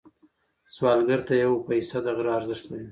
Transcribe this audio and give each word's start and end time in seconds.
سوالګر 0.75 1.19
ته 1.27 1.33
یو 1.43 1.53
پيسه 1.67 1.97
د 2.05 2.07
غره 2.17 2.31
ارزښت 2.39 2.63
لري 2.67 2.79